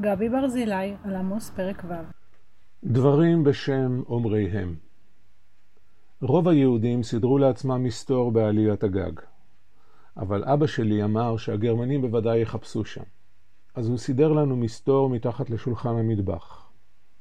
[0.00, 1.94] גבי ברזילי על עמוס פרק ו'
[2.84, 4.74] דברים בשם אומריהם.
[6.22, 9.12] רוב היהודים סידרו לעצמם מסתור בעליית הגג,
[10.16, 13.02] אבל אבא שלי אמר שהגרמנים בוודאי יחפשו שם.
[13.74, 16.70] אז הוא סידר לנו מסתור מתחת לשולחן המטבח.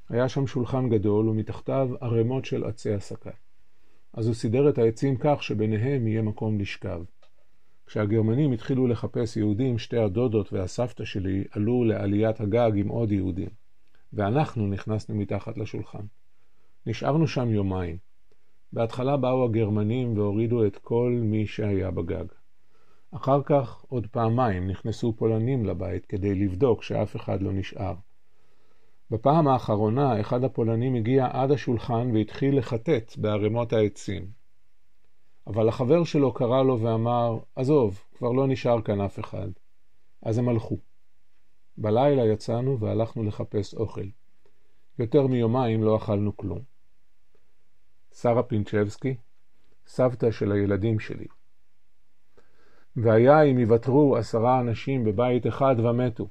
[0.10, 3.32] היה שם שולחן גדול ומתחתיו ערימות של עצי הסקה.
[4.14, 7.02] אז הוא סידר את העצים כך שביניהם יהיה מקום לשכב.
[7.90, 13.50] כשהגרמנים התחילו לחפש יהודים, שתי הדודות והסבתא שלי עלו לעליית הגג עם עוד יהודים,
[14.14, 16.06] ואנחנו נכנסנו מתחת לשולחן.
[16.86, 17.98] נשארנו שם יומיים.
[18.74, 22.26] בהתחלה באו הגרמנים והורידו את כל מי שהיה בגג.
[23.12, 27.96] אחר כך עוד פעמיים נכנסו פולנים לבית כדי לבדוק שאף אחד לא נשאר.
[29.12, 34.39] בפעם האחרונה אחד הפולנים הגיע עד השולחן והתחיל לחטט בערימות העצים.
[35.50, 39.48] אבל החבר שלו קרא לו ואמר, עזוב, כבר לא נשאר כאן אף אחד.
[40.22, 40.78] אז הם הלכו.
[41.78, 44.06] בלילה יצאנו והלכנו לחפש אוכל.
[45.00, 46.60] יותר מיומיים לא אכלנו כלום.
[48.14, 49.16] שרה פינצ'בסקי,
[49.88, 51.28] סבתא של הילדים שלי.
[52.96, 56.28] והיה אם יוותרו עשרה אנשים בבית אחד ומתו.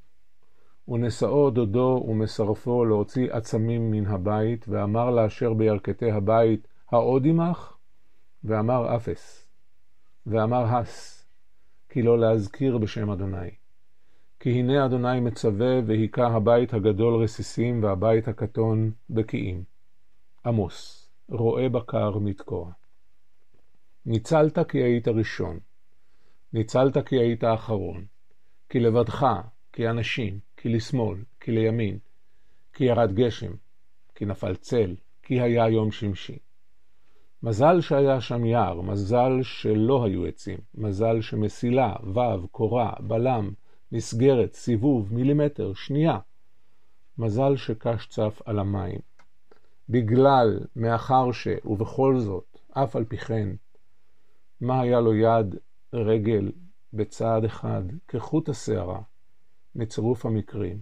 [0.87, 7.78] ונשאו דודו ומסרפו להוציא עצמים מן הבית, ואמר לאשר בירכתי הבית, העוד עמך?
[8.43, 9.47] ואמר אפס,
[10.25, 11.25] ואמר הס,
[11.89, 13.49] כי לא להזכיר בשם אדוני.
[14.39, 19.63] כי הנה אדוני מצווה, והיכה הבית הגדול רסיסים, והבית הקטון בקיאים.
[20.45, 22.71] עמוס, רואה בקר מתקוע.
[24.05, 25.59] ניצלת כי היית ראשון,
[26.53, 28.05] ניצלת כי היית אחרון,
[28.69, 29.25] כי לבדך,
[29.73, 31.97] כי אנשים, כי לשמאל, כי לימין,
[32.73, 33.51] כי ירד גשם,
[34.15, 36.37] כי נפל צל, כי היה יום שמשי.
[37.43, 43.51] מזל שהיה שם יער, מזל שלא היו עצים, מזל שמסילה, וו, קורה, בלם,
[43.91, 46.19] מסגרת, סיבוב, מילימטר, שנייה.
[47.17, 48.99] מזל שקש צף על המים.
[49.89, 53.49] בגלל, מאחר ש, ובכל זאת, אף על פי כן,
[54.61, 55.55] מה היה לו יד,
[55.93, 56.51] רגל,
[56.93, 59.01] בצעד אחד, כחוט השערה,
[59.75, 60.79] מצירוף המקרים.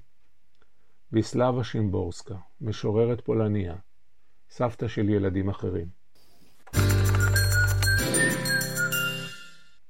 [1.12, 3.76] ויסלבה שימבורסקה, משוררת פולניה,
[4.50, 6.06] סבתא של ילדים אחרים.